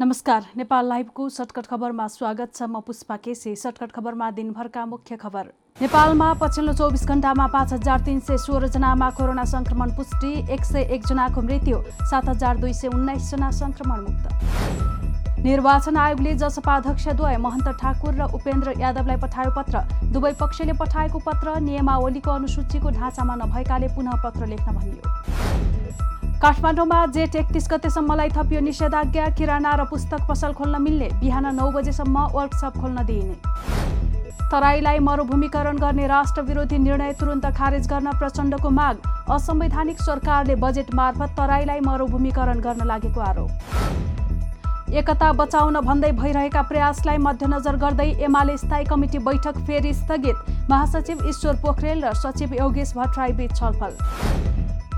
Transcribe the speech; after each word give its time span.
नमस्कार 0.00 0.44
नेपाल 0.56 0.86
लाइभको 0.88 1.28
सर्टकट 1.28 1.66
खबरमा 1.66 2.06
स्वागत 2.08 2.54
छ 2.54 2.62
म 2.64 2.80
पुष्पा 2.80 3.16
केसी। 3.16 3.54
सर्टकट 3.56 3.90
खबरमा 3.92 4.30
दिनभरका 4.32 4.84
मुख्य 4.86 5.16
खबर। 5.16 5.46
नेपालमा 5.80 6.32
पछिल्लो 6.40 6.72
चौबिस 6.72 7.04
घण्टामा 7.06 7.46
पाँच 7.52 7.72
हजार 7.72 8.00
तिन 8.04 8.20
सय 8.20 8.38
सोह्रजनामा 8.40 9.10
कोरोना 9.18 9.44
सङ्क्रमण 9.44 9.90
पुष्टि 9.96 10.32
एक 10.54 10.64
सय 10.64 10.82
एकजनाको 10.96 11.42
मृत्यु 11.42 11.82
सात 12.10 12.28
हजार 12.28 12.56
दुई 12.56 12.72
सय 12.72 12.88
उन्नाइसजना 12.88 13.50
सङ्क्रमण 13.60 14.00
मुक्त 14.00 15.44
निर्वाचन 15.44 15.96
आयोगले 15.98 16.34
जसपा 16.44 16.76
अध्यक्षद्वय 16.76 17.36
महन्त 17.44 17.68
ठाकुर 17.82 18.14
र 18.14 18.32
उपेन्द्र 18.40 18.78
यादवलाई 18.80 19.20
पठायो 19.20 19.50
पत्र। 19.58 19.84
दुवै 20.12 20.32
पक्षले 20.40 20.78
पठाएको 20.80 21.18
पत्र 21.28 21.60
नियमावलीको 21.68 22.30
अनुसूचीको 22.30 22.96
ढाँचामा 22.96 23.34
नभएकाले 23.44 23.94
पुनः 23.96 24.22
पत्र 24.24 24.46
लेख्न 24.46 24.78
भनियो। 24.78 26.09
काठमाडौँमा 26.42 26.98
जेठ 27.12 27.34
एकतिस 27.36 27.66
गतेसम्मलाई 27.70 28.28
थपियो 28.32 28.60
निषेधाज्ञा 28.64 29.24
किराना 29.36 29.72
र 29.76 29.84
पुस्तक 29.84 30.20
पसल 30.28 30.52
खोल्न 30.56 30.80
मिल्ने। 30.82 31.08
बिहान 31.20 31.46
नौ 31.54 31.70
बजेसम्म 31.70 32.16
वर्कसप 32.32 32.80
खोल्न 32.80 33.04
दिइने। 33.04 33.36
तराईलाई 34.48 34.98
मरुभूमिकरण 35.04 35.76
गर्ने 35.76 36.06
राष्ट्र 36.06 36.42
विरोधी 36.42 36.78
निर्णय 36.80 37.12
तुरन्त 37.20 37.46
खारेज 37.52 37.88
गर्न 37.88 38.08
प्रचण्डको 38.18 38.70
माग। 38.70 38.96
असंवैधानिक 39.28 40.00
सरकारले 40.00 40.54
बजेट 40.56 40.94
मार्फत 40.96 41.36
तराईलाई 41.36 41.80
मरुभूमिकरण 41.84 42.60
गर्न 42.60 42.86
लागेको 42.88 43.20
आरोप। 43.20 43.50
एकता 44.96 45.32
बचाउन 45.36 45.76
भन्दै 45.84 46.12
भइरहेका 46.12 46.62
प्रयासलाई 46.62 47.18
मध्यनजर 47.20 47.76
गर्दै 47.84 48.08
एमाले 48.24 48.56
स्थायी 48.56 48.84
कमिटी 48.88 49.18
बैठक 49.28 49.56
फेरि 49.66 49.92
स्थगित। 49.92 50.70
महासचिव 50.70 51.28
ईश्वर 51.28 51.54
पोखरेल 51.60 52.04
र 52.04 52.12
सचिव 52.16 52.54
योगेश 52.54 52.96
भट्टराई 52.96 53.32
बीच 53.36 53.52
छलफल। 53.60 53.92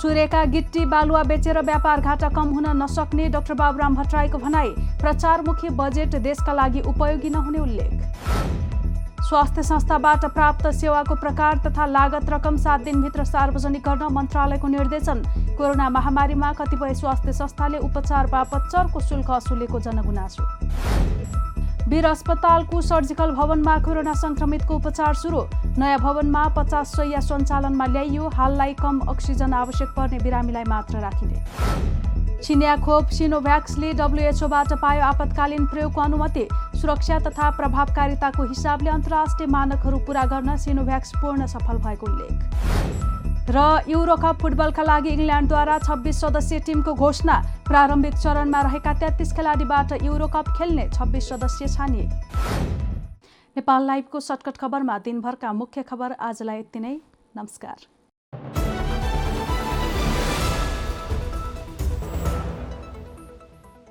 चुरेका 0.00 0.44
गिट्टी 0.52 0.84
बालुवा 0.84 1.22
बेचेर 1.22 1.60
व्यापार 1.62 2.00
घाटा 2.00 2.28
कम 2.28 2.48
हुन 2.54 2.66
नसक्ने 2.76 3.28
डाक्टर 3.30 3.54
बाबुराम 3.54 3.94
भट्टराईको 3.94 4.38
भनाई 4.38 4.70
प्रचारमुखी 5.00 5.68
बजेट 5.72 6.16
देशका 6.20 6.52
लागि 6.52 6.80
उपयोगी 6.82 7.30
नहुने 7.30 7.58
उल्लेख। 7.58 7.94
स्वास्थ्य 9.24 9.62
संस्थाबाट 9.62 10.24
प्राप्त 10.34 10.66
सेवाको 10.74 11.14
प्रकार 11.16 11.58
तथा 11.66 11.86
लागत 11.88 12.30
रकम 12.30 12.56
सात 12.58 12.80
दिनभित्र 12.84 13.24
सार्वजनिक 13.24 13.82
गर्न 13.82 14.12
मन्त्रालयको 14.12 14.68
निर्देशन। 14.68 15.22
कोरोना 15.56 15.88
महामारीमा 15.90 16.52
कतिपय 16.52 16.94
स्वास्थ्य 16.94 17.32
संस्थाले 17.32 17.78
उपचार 17.80 18.26
बापत 18.26 18.68
चर्को 18.72 19.00
शुल्क 19.00 19.30
असुलेको 19.30 19.80
जनगुनासो। 19.80 20.42
वीर 21.88 22.06
अस्पतालको 22.06 22.80
सर्जिकल 22.80 23.30
भवनमा 23.30 23.76
कोरोना 23.84 24.12
संक्रमितको 24.14 24.74
उपचार 24.74 25.14
सुरु। 25.14 25.40
नयाँ 25.78 25.98
भवनमा 26.00 26.44
पचास 26.56 26.92
सय 26.96 27.20
सञ्चालनमा 27.20 27.86
ल्याइयो 27.86 28.28
हाललाई 28.34 28.72
कम 28.74 29.00
अक्सिजन 29.08 29.52
आवश्यक 29.52 29.88
पर्ने 29.96 30.18
बिरामीलाई 30.18 30.64
मात्र 30.64 31.00
राखिने। 31.00 32.40
चिनिया 32.40 32.76
खोप 32.80 33.08
सिनोभ्याक्सले 33.12 33.92
डब्लुएचओबाट 34.00 34.72
पायो 34.80 35.02
आपतकालीन 35.04 35.66
प्रयोगको 35.66 36.00
अनुमति। 36.00 36.48
सुरक्षा 36.80 37.18
तथा 37.20 37.50
प्रभावकारिताको 37.60 38.42
हिसाबले 38.44 38.90
अन्तर्राष्ट्रिय 38.90 39.48
मानकहरू 39.52 39.98
पूरा 40.06 40.24
गर्न 40.32 40.56
सिनोभ्याक्स 40.56 41.12
पूर्ण 41.20 41.46
सफल 41.46 41.84
भएको 41.84 42.06
उल्लेख। 42.06 43.13
र 43.44 43.60
युरोकप 43.88 44.38
फुटबलका 44.40 44.82
लागि 44.82 45.10
इङ्ल्यान्डद्वारा 45.10 45.78
छब्बिस 45.78 46.20
सदस्यीय 46.20 46.60
टिमको 46.66 46.92
घोषणा। 46.96 47.36
प्रारम्भिक 47.68 48.14
चरणमा 48.16 48.60
रहेका 48.62 48.92
तेत्तिस 49.00 49.32
खेलाडीबाट 49.36 49.92
युरोकप 50.02 50.46
खेल्ने 50.56 50.88
छब्बिस 50.90 51.28
सदस्य 51.28 51.68
छानिए। 51.68 52.08
नेपाल 53.56 53.86
लाइभको 53.86 54.20
सर्टकट 54.22 54.56
खबरमा 54.56 54.98
दिनभरका 55.04 55.52
मुख्य 55.54 55.82
खबर 55.84 56.12
आजलाई 56.20 56.58
यति 56.58 56.80
नै। 56.80 56.96
नमस्कार। 57.36 57.93